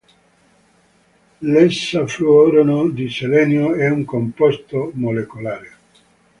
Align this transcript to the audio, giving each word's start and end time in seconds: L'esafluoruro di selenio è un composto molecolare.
L'esafluoruro 1.51 2.89
di 2.89 3.07
selenio 3.11 3.75
è 3.75 3.87
un 3.91 4.03
composto 4.03 4.89
molecolare. 4.95 5.71